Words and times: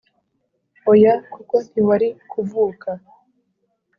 oya 0.91 1.13
kuko 1.33 1.55
ntiwari 1.69 2.09
kuvuka 2.31 2.89